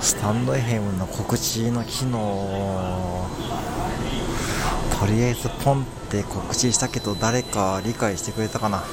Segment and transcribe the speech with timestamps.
[0.00, 3.26] スタンド FM の告知の機能
[5.00, 8.84] とりあえずポンって告知したけど誰か理解してくれたかな？